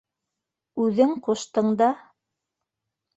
Үҙең 0.85 1.11
ҡуштың 1.27 1.69
да. 1.83 1.91